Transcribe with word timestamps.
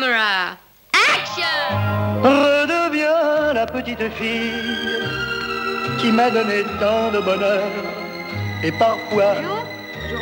Camera, 0.00 0.56
action 1.12 2.22
Redeviens 2.22 3.52
la 3.52 3.66
petite 3.66 4.08
fille 4.14 4.50
qui 5.98 6.10
m'a 6.10 6.30
donné 6.30 6.62
tant 6.80 7.10
de 7.10 7.20
bonheur. 7.20 7.68
Et 8.62 8.72
parfois, 8.72 9.34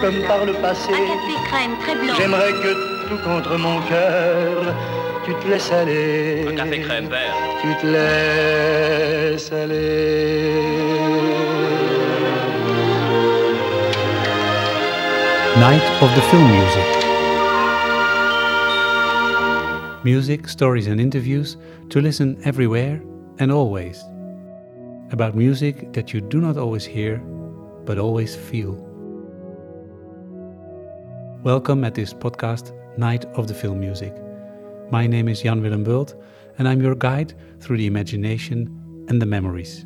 comme 0.00 0.20
par 0.26 0.44
le 0.46 0.54
passé, 0.54 0.92
Un 0.92 0.96
café 0.96 1.34
crème 1.48 1.76
très 1.80 1.94
blanc. 1.94 2.14
j'aimerais 2.18 2.52
que 2.54 3.08
tout 3.08 3.22
contre 3.22 3.56
mon 3.56 3.80
cœur, 3.82 4.74
tu 5.24 5.34
te 5.34 5.46
laisses 5.46 5.70
aller. 5.70 6.44
Un 6.48 6.56
café 6.56 6.80
crème 6.80 7.08
vert. 7.08 7.34
Tu 7.62 7.74
te 7.80 7.86
laisses 7.86 9.52
aller. 9.52 10.60
Night 15.56 15.82
of 16.02 16.10
the 16.16 16.22
Film 16.30 16.48
Music. 16.48 16.97
Music, 20.14 20.48
stories, 20.48 20.86
and 20.86 21.02
interviews 21.02 21.58
to 21.90 22.00
listen 22.00 22.40
everywhere 22.46 22.98
and 23.40 23.52
always. 23.52 24.02
About 25.10 25.36
music 25.36 25.92
that 25.92 26.14
you 26.14 26.22
do 26.22 26.40
not 26.40 26.56
always 26.56 26.86
hear, 26.86 27.18
but 27.84 27.98
always 27.98 28.34
feel. 28.34 28.72
Welcome 31.42 31.84
at 31.84 31.94
this 31.94 32.14
podcast, 32.14 32.72
Night 32.96 33.26
of 33.34 33.48
the 33.48 33.54
Film 33.54 33.80
Music. 33.80 34.14
My 34.90 35.06
name 35.06 35.28
is 35.28 35.42
Jan 35.42 35.60
Willem 35.60 35.84
Bult, 35.84 36.14
and 36.56 36.66
I'm 36.66 36.80
your 36.80 36.94
guide 36.94 37.34
through 37.60 37.76
the 37.76 37.86
imagination 37.86 39.04
and 39.10 39.20
the 39.20 39.26
memories. 39.26 39.84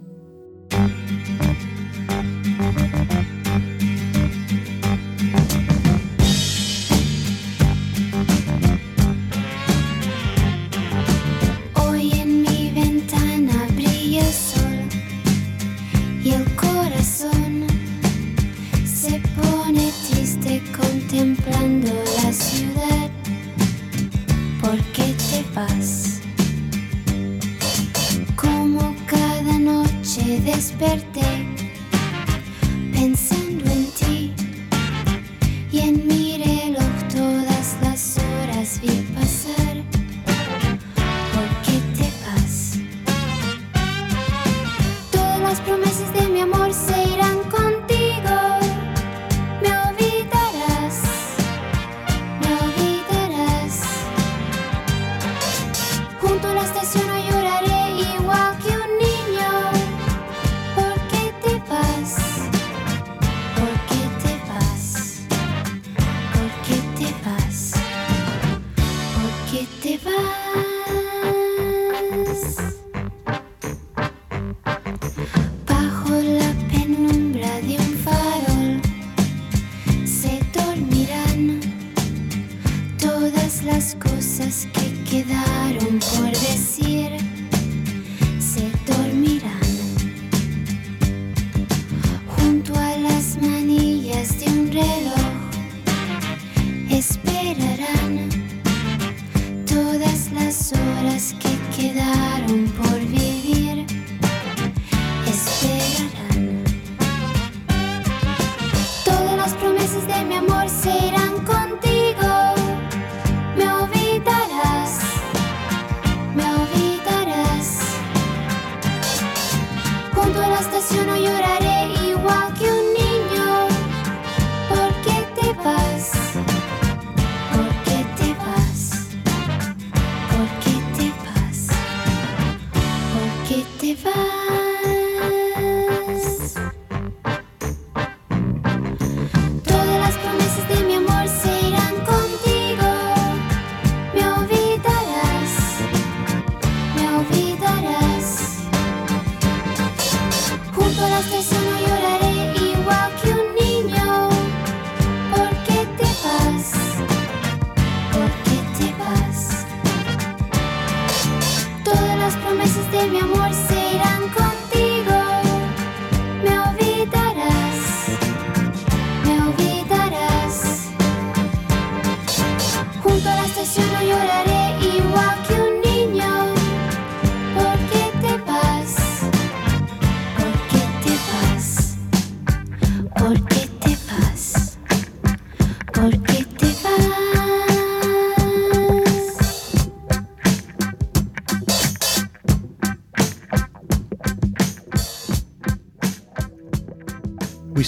Qué 133.95 133.97
te 133.97 134.62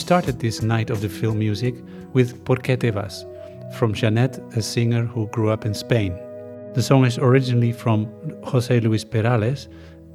started 0.05 0.39
this 0.39 0.61
night 0.61 0.91
of 0.91 1.01
the 1.01 1.09
film 1.09 1.39
music 1.39 1.75
with 2.13 2.45
Por 2.45 2.57
qué 2.57 2.79
te 2.79 2.91
vas 2.91 3.25
from 3.79 3.95
Jeanette, 3.95 4.39
a 4.55 4.61
singer 4.61 5.07
who 5.07 5.27
grew 5.29 5.49
up 5.49 5.65
in 5.65 5.73
Spain. 5.73 6.13
The 6.75 6.83
song 6.83 7.07
is 7.07 7.17
originally 7.17 7.73
from 7.73 8.05
José 8.43 8.83
Luis 8.83 9.03
Perales 9.03 9.67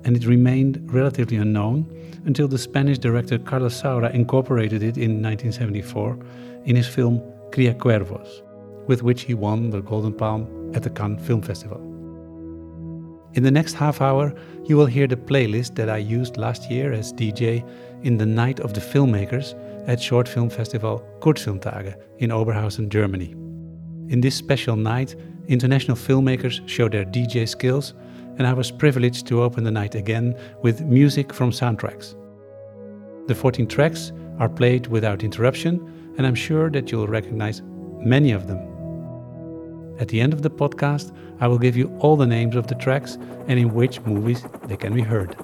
and 0.06 0.16
it 0.16 0.28
remained 0.28 0.80
relatively 0.94 1.38
unknown 1.38 1.88
until 2.26 2.48
the 2.48 2.60
Spanish 2.60 3.00
director 3.00 3.40
Carlos 3.40 3.82
Saura 3.82 4.14
incorporated 4.14 4.84
it 4.84 4.96
in 4.96 5.24
1974 5.24 6.20
in 6.66 6.76
his 6.76 6.88
film 6.88 7.20
Cría 7.50 7.76
Cuervos, 7.76 8.44
with 8.88 9.02
which 9.02 9.24
he 9.24 9.34
won 9.34 9.72
the 9.72 9.82
Golden 9.82 10.14
Palm 10.14 10.72
at 10.76 10.84
the 10.84 10.92
Cannes 10.92 11.18
Film 11.26 11.42
Festival. 11.42 11.82
In 13.34 13.42
the 13.42 13.50
next 13.50 13.74
half 13.74 14.02
hour, 14.02 14.36
you 14.66 14.78
will 14.78 14.86
hear 14.86 15.08
the 15.08 15.16
playlist 15.16 15.74
that 15.76 15.90
I 15.90 15.98
used 15.98 16.38
last 16.38 16.70
year 16.70 16.94
as 16.94 17.12
DJ 17.12 17.68
in 18.04 18.18
the 18.18 18.26
Night 18.28 18.60
of 18.60 18.76
the 18.76 18.82
Filmmakers 18.82 19.56
at 19.88 20.02
short 20.02 20.28
film 20.28 20.50
festival 20.50 21.04
Kurzfilmtage 21.20 21.96
in 22.20 22.30
Oberhausen, 22.30 22.90
Germany. 22.90 23.32
In 24.10 24.22
this 24.22 24.36
special 24.36 24.76
night, 24.76 25.16
international 25.48 25.98
filmmakers 25.98 26.68
show 26.68 26.90
their 26.90 27.06
DJ 27.06 27.48
skills, 27.48 27.94
and 28.38 28.48
I 28.48 28.54
was 28.54 28.72
privileged 28.72 29.28
to 29.28 29.42
open 29.42 29.64
the 29.64 29.72
night 29.72 29.96
again 29.96 30.38
with 30.62 30.82
music 30.82 31.34
from 31.34 31.52
soundtracks. 31.52 32.16
The 33.28 33.36
14 33.36 33.68
tracks 33.68 34.12
are 34.40 34.50
played 34.50 34.88
without 34.88 35.24
interruption, 35.24 36.14
and 36.18 36.26
I'm 36.26 36.36
sure 36.36 36.70
that 36.72 36.92
you'll 36.92 37.08
recognize 37.08 37.62
many 38.00 38.32
of 38.32 38.48
them. 38.48 38.60
At 40.00 40.08
the 40.08 40.22
end 40.22 40.34
of 40.34 40.42
the 40.42 40.50
podcast, 40.50 41.14
I 41.42 41.48
will 41.48 41.60
give 41.60 41.76
you 41.76 41.96
all 42.00 42.16
the 42.16 42.26
names 42.26 42.56
of 42.56 42.68
the 42.68 42.76
tracks 42.76 43.18
and 43.48 43.60
in 43.60 43.74
which 43.74 44.02
movies 44.02 44.46
they 44.66 44.78
can 44.78 44.94
be 44.94 45.02
heard. 45.02 45.36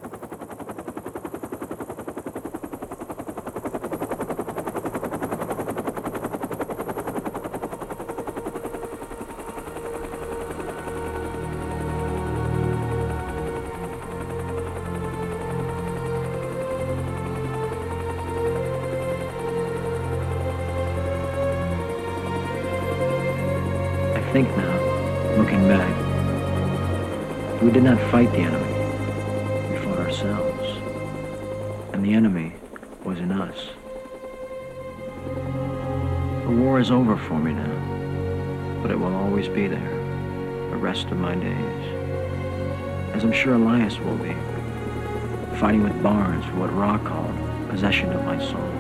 What 46.56 46.74
Ra 46.74 46.98
called 46.98 47.36
possession 47.69 48.12
of 48.13 48.24
my 48.24 48.40
soul. 48.40 48.72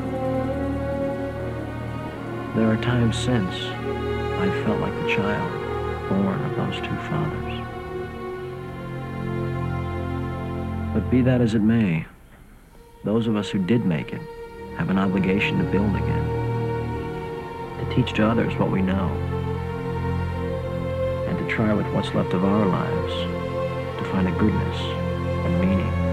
There 2.55 2.71
are 2.71 2.77
times 2.77 3.17
since 3.17 3.53
I 3.53 4.49
felt 4.63 4.79
like 4.79 4.93
the 4.93 5.13
child 5.13 5.51
born 6.07 6.41
of 6.41 6.55
those 6.55 6.75
two 6.77 6.95
fathers. 7.07 7.61
But 10.93 11.09
be 11.11 11.21
that 11.23 11.41
as 11.41 11.53
it 11.53 11.61
may, 11.61 12.05
those 13.03 13.27
of 13.27 13.35
us 13.35 13.49
who 13.49 13.59
did 13.59 13.85
make 13.85 14.13
it 14.13 14.21
have 14.77 14.89
an 14.89 14.97
obligation 14.97 15.57
to 15.57 15.65
build 15.65 15.93
again, 15.95 17.79
to 17.79 17.95
teach 17.95 18.13
to 18.13 18.25
others 18.25 18.55
what 18.55 18.71
we 18.71 18.81
know, 18.81 19.09
and 21.27 21.37
to 21.37 21.47
try 21.53 21.73
with 21.73 21.87
what's 21.87 22.13
left 22.13 22.33
of 22.33 22.45
our 22.45 22.65
lives 22.65 23.13
to 23.97 24.09
find 24.11 24.29
a 24.29 24.31
goodness 24.31 24.77
and 25.45 25.59
meaning 25.59 26.04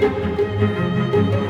Música 0.00 1.45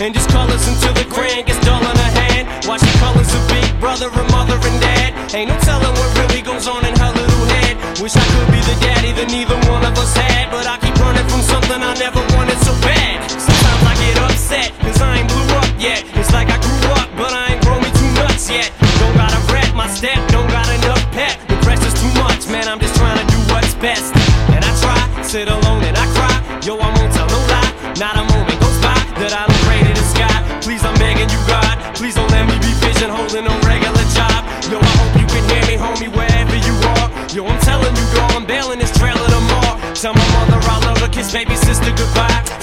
and 0.00 0.14
just 0.14 0.30
colors 0.30 0.66
until 0.66 0.94
the 0.94 1.04
crayon 1.12 1.44
gets 1.44 1.60
dull 1.64 1.80
in 1.80 1.96
her 1.96 2.12
hand. 2.20 2.48
She 2.64 2.98
colors 2.98 3.30
her 3.32 3.48
big 3.48 3.80
brother, 3.80 4.08
her 4.08 4.24
mother, 4.30 4.54
and 4.54 4.80
dad. 4.80 5.34
Ain't 5.34 5.50
no 5.50 5.58
telling 5.60 5.89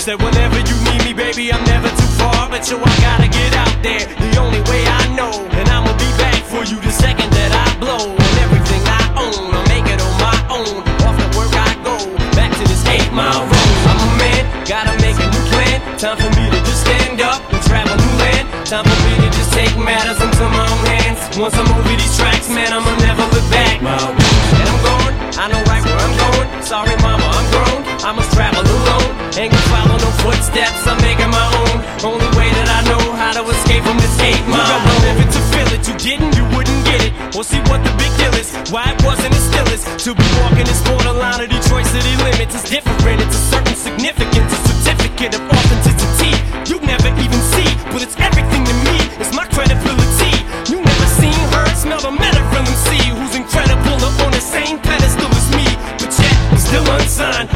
Said 0.08 0.24
whenever 0.24 0.56
you 0.64 0.78
need 0.88 1.04
me, 1.04 1.12
baby, 1.12 1.52
I'm 1.52 1.60
never 1.68 1.92
too 1.92 2.12
far. 2.16 2.48
But 2.48 2.64
yo, 2.72 2.80
I 2.80 2.96
gotta 3.04 3.28
get 3.28 3.52
out 3.60 3.76
there, 3.84 4.08
the 4.08 4.40
only 4.40 4.64
way 4.72 4.88
I 4.88 5.04
know. 5.20 5.36
And 5.52 5.68
I'ma 5.68 5.92
be 6.00 6.08
back 6.16 6.48
for 6.48 6.64
you 6.64 6.80
the 6.80 6.96
second 6.96 7.28
that 7.36 7.52
I 7.52 7.68
blow. 7.76 8.16
On 8.16 8.34
everything 8.40 8.80
I 8.88 9.04
own, 9.20 9.52
I'll 9.52 9.68
make 9.68 9.84
it 9.84 10.00
on 10.00 10.16
my 10.24 10.40
own. 10.48 10.80
Off 11.04 11.12
the 11.20 11.28
work 11.36 11.52
I 11.52 11.76
go, 11.84 12.00
back 12.40 12.56
to 12.56 12.64
this 12.72 12.88
eight 12.88 13.12
mile 13.12 13.52
road. 13.52 13.76
I'm 13.84 14.00
a 14.00 14.10
man, 14.16 14.44
gotta 14.64 14.96
make 15.04 15.20
a 15.20 15.28
new 15.28 15.44
plan. 15.52 15.84
Time 16.00 16.16
for 16.16 16.32
me 16.40 16.56
to 16.56 16.60
just 16.64 16.88
stand 16.88 17.20
up 17.20 17.44
and 17.52 17.60
travel 17.68 18.00
new 18.00 18.16
land. 18.24 18.48
Time 18.64 18.88
for 18.88 19.00
me 19.04 19.12
to 19.12 19.28
just 19.36 19.52
take 19.52 19.76
matters 19.76 20.24
into 20.24 20.48
my 20.56 20.64
own 20.72 20.88
hands. 20.88 21.20
Once 21.36 21.60
I'm 21.60 21.68
over 21.68 21.84
these 21.84 22.16
tracks, 22.16 22.48
man, 22.48 22.72
I'ma 22.72 22.96
never 23.04 23.28
look 23.36 23.44
back. 23.52 23.84
And 23.84 24.68
I'm 24.72 24.80
going, 24.88 25.16
I 25.36 25.52
know 25.52 25.60
right 25.68 25.84
where 25.84 26.00
I'm 26.00 26.16
going. 26.16 26.48
Sorry, 26.64 26.96
mama, 27.04 27.28
I'm 27.28 27.48
grown. 27.52 27.80
I 28.08 28.16
must 28.16 28.32
travel 28.32 28.64
alone. 28.64 28.88
Ain't 29.36 29.52
gonna 29.52 29.62
follow 29.62 29.67
no 29.67 29.67
footsteps, 30.28 30.84
I'm 30.84 31.00
making 31.00 31.32
my 31.32 31.48
own. 31.64 31.76
Only 32.04 32.28
way 32.36 32.52
that 32.60 32.68
I 32.68 32.84
know 32.92 33.04
how 33.16 33.32
to 33.40 33.44
escape 33.48 33.84
from 33.88 33.96
this 34.04 34.12
eight 34.20 34.44
mile. 34.52 34.60
You 34.60 34.76
gotta 34.76 34.96
live 35.08 35.20
it 35.24 35.32
to 35.32 35.42
feel 35.56 35.70
it. 35.72 35.82
You 35.88 35.96
didn't, 35.96 36.32
you 36.36 36.46
wouldn't 36.52 36.82
get 36.84 37.00
it. 37.08 37.12
Or 37.32 37.48
see 37.48 37.64
what 37.72 37.80
the 37.88 37.94
big 37.96 38.12
deal 38.20 38.36
is. 38.36 38.52
Why 38.68 38.92
it 38.92 39.00
wasn't 39.08 39.32
as 39.32 39.44
still 39.48 39.68
is. 39.72 39.84
To 40.04 40.12
be 40.12 40.28
walking 40.44 40.68
this 40.68 40.84
borderline 40.84 41.40
of 41.40 41.48
Detroit 41.48 41.88
city 41.88 42.12
limits 42.28 42.60
is 42.60 42.66
different. 42.68 43.24
It's 43.24 43.36
a 43.40 43.44
certain 43.56 43.78
significance, 43.80 44.52
a 44.52 44.60
certificate 44.68 45.34
of 45.40 45.48
authenticity. 45.48 46.36
You 46.68 46.84
never 46.84 47.08
even 47.24 47.42
see, 47.56 47.70
but 47.96 48.04
it's 48.04 48.20
everything 48.20 48.68
to 48.68 48.76
me. 48.84 48.98
It's 49.24 49.32
my 49.32 49.48
credibility. 49.48 50.34
You 50.68 50.84
never 50.84 51.08
seen, 51.16 51.40
heard, 51.56 51.72
smelled, 51.80 52.04
or 52.04 52.12
met 52.12 52.36
a 52.36 52.44
real 52.52 52.68
MC 52.68 53.00
who's 53.16 53.36
incredible 53.36 53.96
on 54.28 54.32
the 54.36 54.44
same 54.44 54.76
pedestal 54.84 55.32
as 55.32 55.48
me. 55.56 55.66
But 55.96 56.12
yet, 56.20 56.36
I'm 56.52 56.60
still 56.60 56.86
unsigned, 57.00 57.48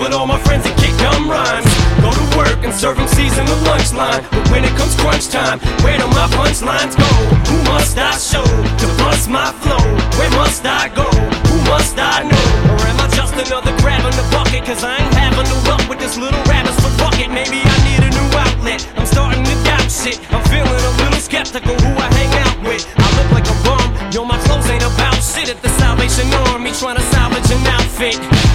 with 0.00 0.16
all 0.16 0.26
my 0.26 0.40
friends 0.40 0.64
and 0.64 0.74
kick 0.80 0.96
gum 0.96 1.28
rhymes. 1.28 1.68
Go 2.00 2.08
to 2.08 2.26
work 2.36 2.64
and 2.64 2.72
serve 2.72 2.96
MCs 2.96 3.36
in 3.36 3.44
the 3.44 3.58
lunch 3.68 3.92
line. 3.92 4.24
But 4.32 4.48
when 4.48 4.64
it 4.64 4.72
comes 4.74 4.96
crunch 4.96 5.28
time, 5.28 5.60
where 5.84 6.00
do 6.00 6.08
my 6.16 6.26
punchlines 6.32 6.96
go? 6.96 7.10
Who 7.52 7.56
must 7.68 7.98
I 8.00 8.16
show 8.16 8.42
to 8.42 8.86
bust 8.96 9.28
my 9.28 9.52
flow? 9.60 9.84
Where 10.16 10.32
must 10.40 10.64
I 10.64 10.88
go? 10.88 11.04
Who 11.52 11.56
must 11.68 12.00
I 12.00 12.24
know? 12.24 12.46
Or 12.72 12.84
am 12.88 12.98
I 12.98 13.06
just 13.12 13.36
another 13.36 13.76
grab 13.84 14.00
in 14.08 14.16
the 14.16 14.26
bucket? 14.32 14.64
Cause 14.64 14.82
I 14.82 14.96
ain't 14.96 15.14
having 15.14 15.44
no 15.44 15.58
luck 15.68 15.84
with 15.88 16.00
this 16.00 16.16
little 16.16 16.40
rabbit's 16.48 16.80
foot 16.80 16.96
bucket. 16.96 17.28
Maybe 17.28 17.60
I 17.60 17.76
need 17.84 18.00
a 18.00 18.10
new 18.10 18.28
outlet. 18.40 18.80
I'm 18.96 19.06
starting 19.06 19.44
to 19.44 19.54
doubt 19.68 19.92
shit. 19.92 20.16
I'm 20.32 20.42
feeling 20.48 20.80
a 20.80 20.92
little 20.96 21.20
skeptical 21.20 21.76
who 21.76 21.90
I 22.00 22.08
hang 22.16 22.32
out 22.48 22.56
with. 22.64 22.88
I 22.96 23.06
look 23.20 23.30
like 23.36 23.48
a 23.52 23.56
bum. 23.68 23.84
Yo, 24.10 24.24
my 24.24 24.40
clothes 24.48 24.68
ain't 24.72 24.82
about 24.82 25.20
shit 25.20 25.52
at 25.52 25.60
the 25.60 25.68
Salvation 25.76 26.32
Army. 26.48 26.72
Trying 26.72 26.96
to 26.96 27.06
salvage 27.12 27.52
an 27.52 27.60
outfit. 27.68 28.49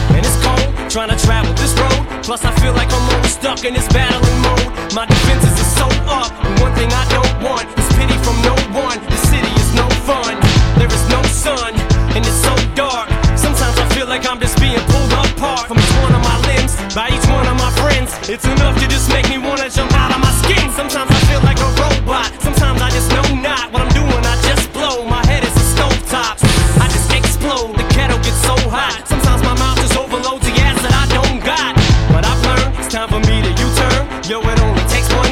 Trying 0.96 1.12
to 1.12 1.26
travel 1.28 1.52
this 1.60 1.76
road. 1.76 2.24
Plus, 2.24 2.46
I 2.46 2.56
feel 2.64 2.72
like 2.72 2.88
I'm 2.88 3.04
always 3.12 3.36
stuck 3.36 3.66
in 3.66 3.74
this 3.74 3.86
battling 3.92 4.40
mode. 4.40 4.96
My 4.96 5.04
defenses 5.06 5.52
are 5.60 5.72
so 5.84 5.88
up. 6.08 6.32
And 6.40 6.56
one 6.64 6.72
thing 6.72 6.88
I 6.88 7.04
don't 7.12 7.36
want 7.44 7.68
is 7.76 7.84
pity 8.00 8.16
from 8.24 8.40
no 8.48 8.56
one. 8.72 8.96
The 9.12 9.20
city 9.28 9.52
is 9.60 9.76
no 9.76 9.84
fun. 10.08 10.40
There 10.80 10.88
is 10.88 11.04
no 11.12 11.20
sun. 11.28 11.76
And 12.16 12.24
it's 12.24 12.40
so 12.40 12.56
dark. 12.80 13.12
Sometimes 13.36 13.76
I 13.76 13.84
feel 13.92 14.08
like 14.08 14.24
I'm 14.24 14.40
just 14.40 14.56
being 14.56 14.80
pulled 14.88 15.12
apart 15.12 15.68
from 15.68 15.84
each 15.84 15.96
one 16.00 16.16
of 16.16 16.24
my 16.24 16.40
limbs 16.48 16.80
by 16.96 17.12
each 17.12 17.28
one 17.28 17.44
of 17.44 17.60
my 17.60 17.76
friends. 17.76 18.16
It's 18.32 18.48
enough 18.48 18.80
to 18.80 18.88
just 18.88 19.12
make 19.12 19.28
me 19.28 19.38
wanna 19.38 19.68
jump 19.68 19.92
out 20.00 20.16
of 20.16 20.24
my 20.24 20.32
skin. 20.48 20.64
Sometimes 20.80 21.12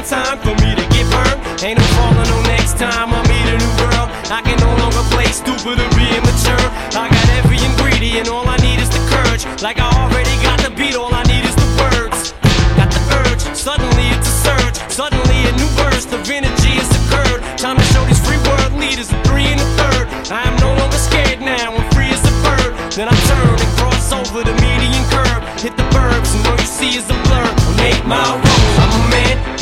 time 0.04 0.38
for 0.44 0.52
me 0.60 0.76
to 0.76 0.84
get 0.92 1.08
burned. 1.08 1.40
Ain't 1.64 1.80
no 1.80 1.86
falling 1.96 2.28
no 2.28 2.42
next 2.52 2.78
time 2.78 3.16
I 3.16 3.24
meet 3.24 3.48
a 3.48 3.56
new 3.56 3.74
girl. 3.80 4.12
I 4.28 4.44
can 4.44 4.60
no 4.60 4.72
longer 4.84 5.04
play 5.16 5.32
stupid 5.32 5.80
or 5.80 5.90
be 5.96 6.06
immature. 6.12 6.68
I 6.92 7.08
got 7.08 7.28
every 7.40 7.60
ingredient, 7.64 8.28
all 8.28 8.48
I 8.48 8.58
need 8.58 8.84
is 8.84 8.90
the 8.90 9.00
courage. 9.08 9.48
Like 9.62 9.80
I 9.80 9.88
already 9.88 10.36
got 10.44 10.60
the 10.60 10.72
beat, 10.76 10.96
all 10.96 11.14
I 11.14 11.24
need 11.24 11.48
is 11.48 11.56
the 11.56 11.70
words. 11.80 12.36
Got 12.76 12.92
the 12.92 13.00
urge, 13.24 13.44
suddenly 13.56 14.12
it's 14.12 14.28
a 14.28 14.36
surge. 14.44 14.78
Suddenly 14.92 15.40
a 15.48 15.54
new 15.56 15.72
burst 15.80 16.12
of 16.12 16.20
energy 16.28 16.76
has 16.84 16.90
occurred. 17.00 17.40
Time 17.58 17.78
to 17.80 17.86
show 17.96 18.04
these 18.04 18.20
free 18.20 18.42
world 18.44 18.76
leaders 18.76 19.08
a 19.08 19.18
three 19.24 19.48
and 19.48 19.62
a 19.62 19.70
third. 19.80 20.06
I 20.28 20.44
am 20.44 20.60
no 20.60 20.76
longer 20.76 21.00
scared 21.00 21.40
now, 21.40 21.80
I'm 21.80 21.88
free 21.96 22.12
as 22.12 22.24
a 22.28 22.34
bird. 22.44 22.76
Then 22.92 23.08
I 23.08 23.16
turn 23.32 23.56
and 23.56 23.72
cross 23.80 24.12
over 24.12 24.44
the 24.44 24.56
median 24.60 25.06
curve. 25.08 25.48
Hit 25.64 25.80
the 25.80 25.88
burbs, 25.96 26.36
and 26.36 26.44
all 26.44 26.60
you 26.60 26.68
see 26.68 27.00
is 27.00 27.08
a 27.08 27.18
blur. 27.24 27.48
On 27.72 27.80
eight 27.80 28.04
mile 28.04 28.36
road, 28.36 28.64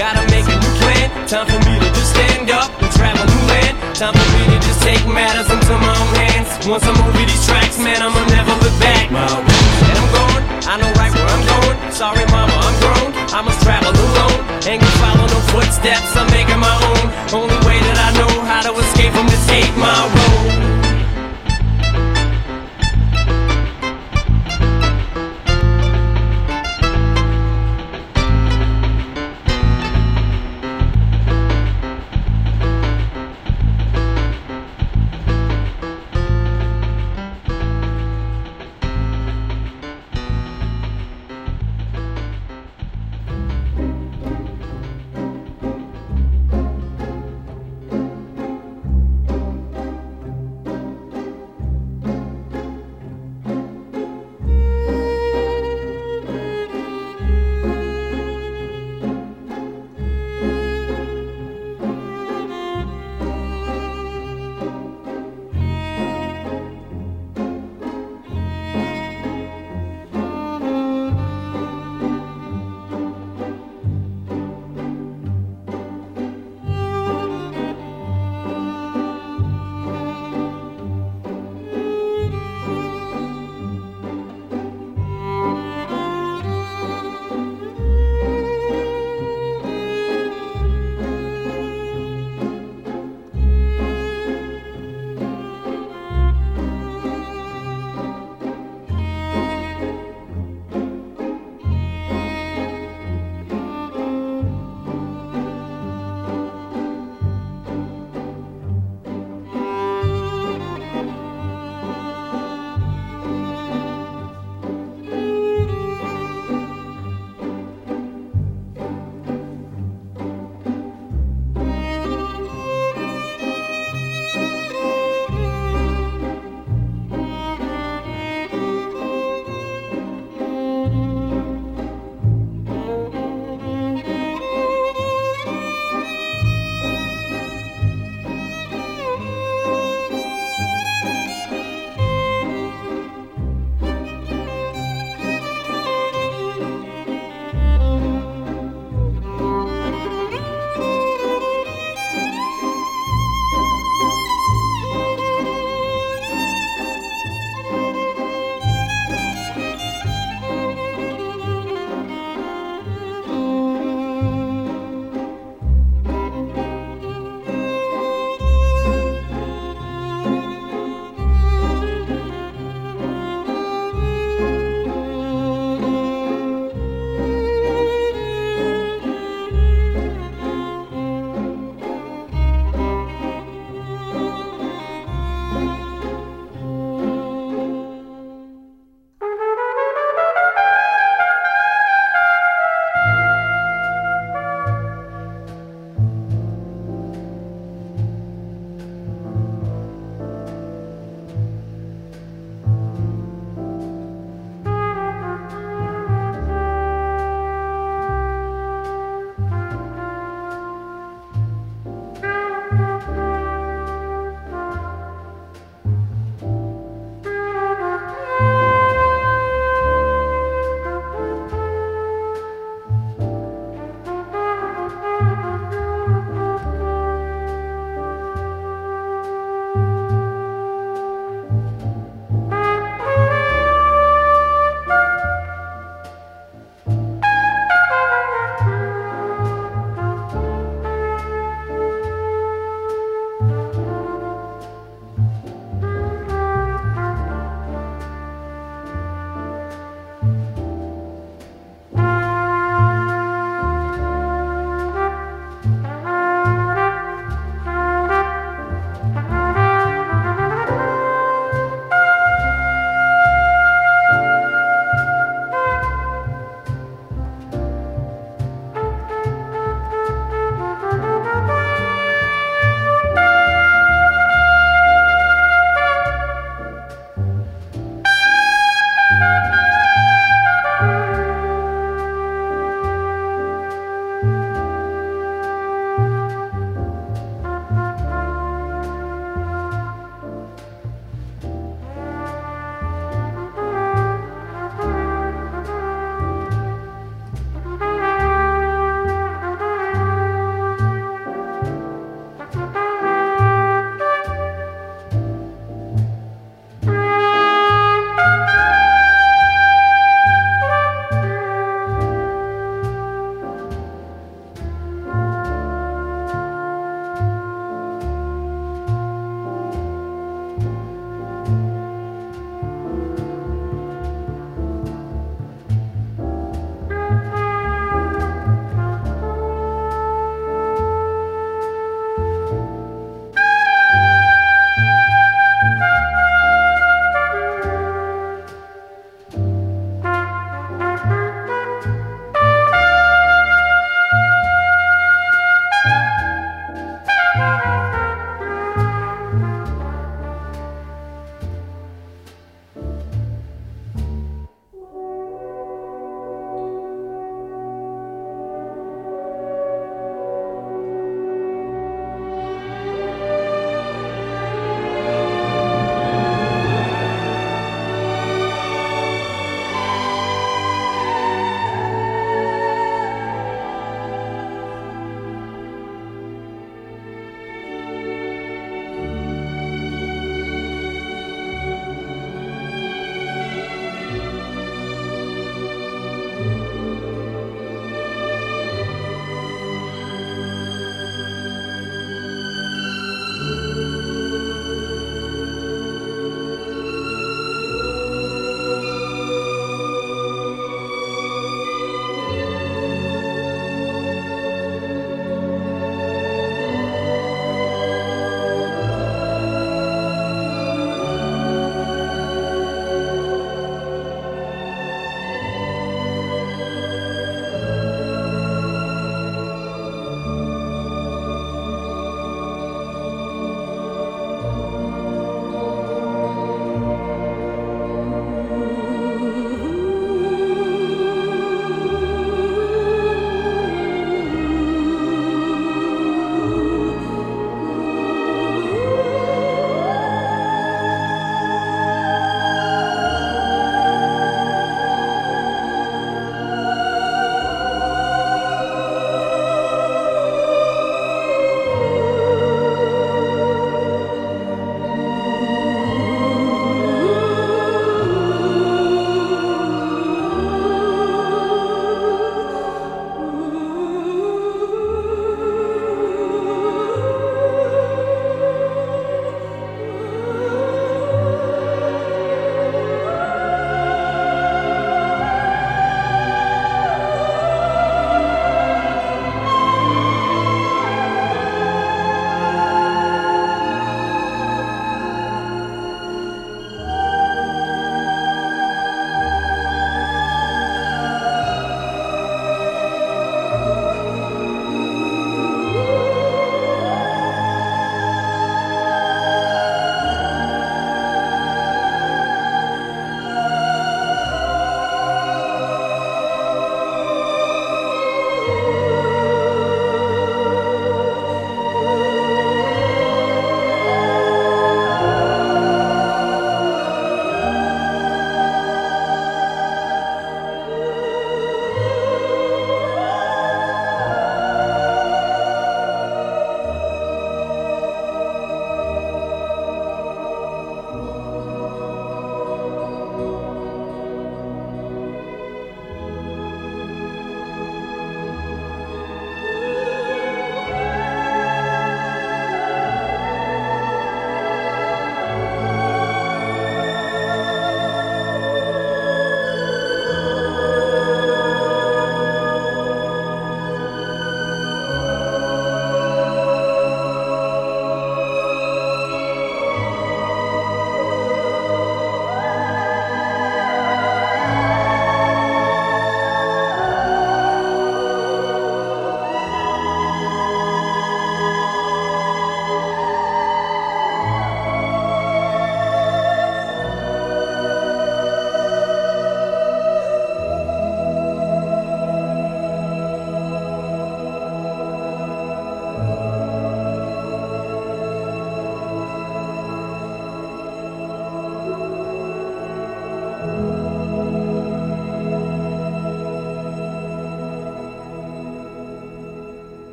gotta 0.00 0.24
make 0.32 0.48
a 0.48 0.56
new 0.56 0.74
plan. 0.80 1.12
Time 1.28 1.44
for 1.44 1.60
me 1.68 1.76
to 1.76 1.88
just 1.92 2.16
stand 2.16 2.48
up 2.48 2.72
and 2.80 2.88
travel 2.96 3.20
new 3.20 3.44
land. 3.52 3.76
Time 3.92 4.16
for 4.16 4.28
me 4.32 4.48
to 4.48 4.56
just 4.64 4.80
take 4.80 5.04
matters 5.04 5.44
into 5.52 5.76
my 5.76 5.92
own 5.92 6.12
hands. 6.16 6.48
Once 6.64 6.88
I'm 6.88 6.96
over 7.04 7.20
these 7.20 7.44
tracks, 7.44 7.76
man, 7.76 8.00
I'ma 8.00 8.24
never 8.32 8.56
look 8.64 8.72
back. 8.80 9.12
And 9.12 9.96
I'm 10.00 10.08
going, 10.16 10.44
I 10.64 10.80
know 10.80 10.88
right 10.96 11.12
where 11.12 11.28
I'm 11.28 11.44
going. 11.44 11.76
Sorry, 11.92 12.24
mama, 12.32 12.48
I'm 12.48 12.76
grown. 12.80 13.12
I 13.28 13.44
must 13.44 13.60
travel 13.60 13.92
alone. 13.92 14.40
Ain't 14.64 14.80
gonna 14.80 15.04
follow 15.04 15.26
no 15.28 15.40
footsteps, 15.52 16.16
I'm 16.16 16.24
making 16.32 16.60
my 16.64 16.76
own. 16.96 17.04
Only 17.36 17.60
way 17.68 17.76
that 17.84 17.98
I 18.00 18.10
know 18.16 18.32
how 18.48 18.64
to 18.64 18.72
escape 18.80 19.12
from 19.12 19.28
this 19.28 19.44
eight 19.52 19.68
mile 19.76 20.08
road. 20.16 20.79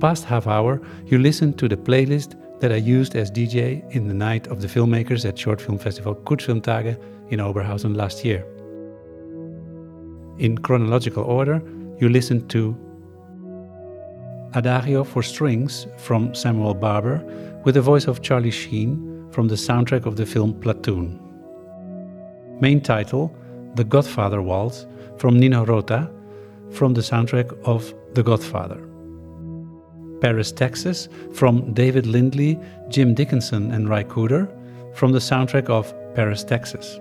Past 0.00 0.24
half 0.24 0.46
hour, 0.46 0.80
you 1.06 1.18
listened 1.18 1.58
to 1.58 1.68
the 1.68 1.76
playlist 1.76 2.34
that 2.60 2.72
I 2.72 2.76
used 2.76 3.14
as 3.14 3.30
DJ 3.30 3.88
in 3.94 4.08
the 4.08 4.14
night 4.14 4.46
of 4.48 4.60
the 4.60 4.68
filmmakers 4.68 5.24
at 5.28 5.38
Short 5.38 5.60
Film 5.60 5.78
Festival 5.78 6.14
Kurzfilmtage 6.14 6.98
in 7.28 7.38
Oberhausen 7.38 7.94
last 7.94 8.24
year. 8.24 8.44
In 10.38 10.58
chronological 10.58 11.24
order, 11.24 11.62
you 11.98 12.08
listened 12.08 12.48
to 12.50 12.76
Adagio 14.54 15.04
for 15.04 15.22
Strings 15.22 15.86
from 15.96 16.34
Samuel 16.34 16.74
Barber 16.74 17.22
with 17.64 17.74
the 17.74 17.82
voice 17.82 18.06
of 18.06 18.22
Charlie 18.22 18.50
Sheen 18.50 19.28
from 19.30 19.48
the 19.48 19.54
soundtrack 19.54 20.06
of 20.06 20.16
the 20.16 20.26
film 20.26 20.58
Platoon. 20.60 21.20
Main 22.60 22.80
title 22.80 23.34
The 23.74 23.84
Godfather 23.84 24.42
Waltz 24.42 24.86
from 25.18 25.38
Nino 25.38 25.64
Rota 25.64 26.10
from 26.70 26.94
the 26.94 27.00
soundtrack 27.00 27.56
of 27.64 27.94
The 28.14 28.22
Godfather. 28.22 28.89
Paris, 30.20 30.52
Texas 30.52 31.08
from 31.32 31.72
David 31.72 32.06
Lindley, 32.06 32.58
Jim 32.88 33.14
Dickinson, 33.14 33.72
and 33.72 33.88
Ry 33.88 34.04
Cooder 34.04 34.48
from 34.94 35.12
the 35.12 35.18
soundtrack 35.18 35.68
of 35.68 35.94
Paris, 36.14 36.44
Texas. 36.44 37.00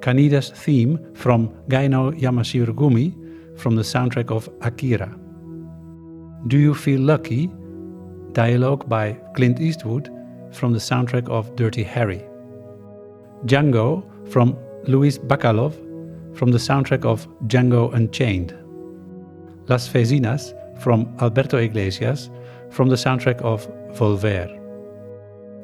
Kaneda's 0.00 0.50
theme 0.50 0.98
from 1.14 1.48
Geinoh 1.68 2.18
Yamashirogumi 2.20 3.58
from 3.58 3.76
the 3.76 3.82
soundtrack 3.82 4.30
of 4.30 4.48
Akira. 4.60 5.16
Do 6.48 6.58
You 6.58 6.74
Feel 6.74 7.00
Lucky? 7.00 7.50
Dialogue 8.32 8.88
by 8.88 9.12
Clint 9.36 9.60
Eastwood 9.60 10.10
from 10.52 10.72
the 10.72 10.78
soundtrack 10.78 11.28
of 11.28 11.54
Dirty 11.54 11.82
Harry. 11.82 12.24
Django 13.44 14.02
from 14.30 14.56
Luis 14.84 15.18
Bacalov 15.18 15.74
from 16.36 16.50
the 16.50 16.58
soundtrack 16.58 17.04
of 17.04 17.28
Django 17.46 17.92
Unchained. 17.94 18.56
Las 19.68 19.88
Vecinas 19.88 20.52
from 20.82 21.14
Alberto 21.20 21.58
Iglesias 21.58 22.30
from 22.70 22.88
the 22.88 22.96
soundtrack 22.96 23.40
of 23.42 23.68
Volver. 23.96 24.48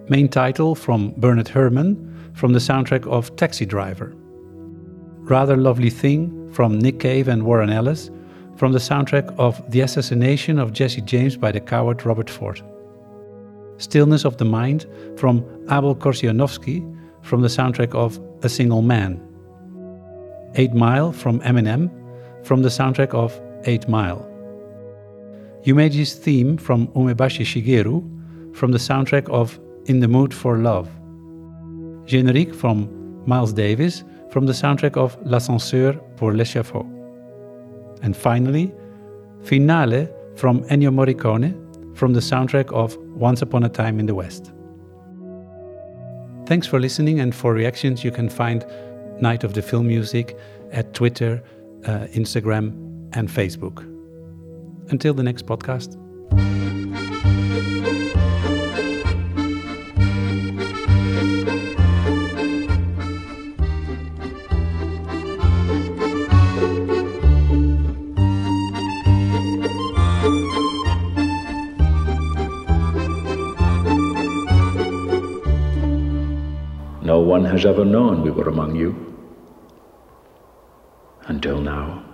Main 0.08 0.28
title 0.28 0.74
from 0.74 1.12
Bernard 1.16 1.48
Herrmann 1.48 2.32
from 2.34 2.52
the 2.52 2.58
soundtrack 2.58 3.06
of 3.06 3.34
Taxi 3.36 3.66
Driver. 3.66 4.14
Rather 5.28 5.56
Lovely 5.56 5.90
Thing 5.90 6.50
from 6.52 6.78
Nick 6.78 7.00
Cave 7.00 7.28
and 7.28 7.42
Warren 7.42 7.70
Ellis 7.70 8.10
from 8.56 8.72
the 8.72 8.78
soundtrack 8.78 9.34
of 9.38 9.60
The 9.70 9.80
Assassination 9.82 10.58
of 10.58 10.72
Jesse 10.72 11.02
James 11.02 11.36
by 11.36 11.52
the 11.52 11.60
coward 11.60 12.04
Robert 12.06 12.30
Ford. 12.30 12.62
Stillness 13.78 14.24
of 14.24 14.36
the 14.36 14.44
Mind 14.44 14.86
from 15.16 15.44
Abel 15.70 15.94
Korzeniowski 15.94 16.96
from 17.22 17.42
the 17.42 17.48
soundtrack 17.48 17.94
of 17.94 18.20
A 18.42 18.48
Single 18.48 18.82
Man. 18.82 19.22
8 20.54 20.72
Mile 20.74 21.12
from 21.12 21.40
Eminem 21.40 21.90
from 22.44 22.62
the 22.62 22.68
soundtrack 22.68 23.14
of 23.14 23.40
8 23.64 23.88
Mile. 23.88 24.27
Yumeji's 25.68 26.14
theme 26.14 26.56
from 26.56 26.86
Umebayashi 26.88 27.44
Shigeru 27.44 28.56
from 28.56 28.72
the 28.72 28.78
soundtrack 28.78 29.28
of 29.28 29.60
In 29.84 30.00
the 30.00 30.08
Mood 30.08 30.32
for 30.32 30.56
Love. 30.56 30.88
Générique 32.06 32.54
from 32.54 32.88
Miles 33.26 33.52
Davis 33.52 34.02
from 34.30 34.46
the 34.46 34.54
soundtrack 34.54 34.96
of 34.96 35.18
L'Ascenseur 35.26 35.92
pour 36.16 36.32
l'échafaud. 36.32 36.86
And 38.02 38.16
finally, 38.16 38.72
Finale 39.42 40.08
from 40.36 40.62
Ennio 40.70 40.90
Morricone 40.90 41.52
from 41.94 42.14
the 42.14 42.20
soundtrack 42.20 42.72
of 42.72 42.96
Once 43.14 43.42
Upon 43.42 43.62
a 43.64 43.68
Time 43.68 44.00
in 44.00 44.06
the 44.06 44.14
West. 44.14 44.52
Thanks 46.46 46.66
for 46.66 46.80
listening, 46.80 47.20
and 47.20 47.34
for 47.34 47.52
reactions, 47.52 48.02
you 48.02 48.10
can 48.10 48.30
find 48.30 48.64
Night 49.20 49.44
of 49.44 49.52
the 49.52 49.60
Film 49.60 49.86
Music 49.86 50.34
at 50.72 50.94
Twitter, 50.94 51.42
uh, 51.84 52.06
Instagram, 52.14 52.72
and 53.12 53.28
Facebook. 53.28 53.97
Until 54.90 55.12
the 55.12 55.22
next 55.22 55.44
podcast. 55.44 55.96
No 77.02 77.20
one 77.20 77.44
has 77.46 77.64
ever 77.64 77.84
known 77.84 78.22
we 78.22 78.30
were 78.30 78.48
among 78.48 78.76
you 78.76 78.94
until 81.26 81.60
now. 81.60 82.07